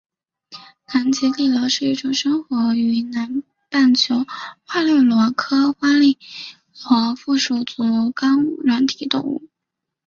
[0.87, 4.25] 南极笠螺是一种生活于南半球的
[4.65, 6.17] 花笠螺科花笠
[6.89, 7.15] 螺属
[7.59, 9.47] 腹足纲软体动物。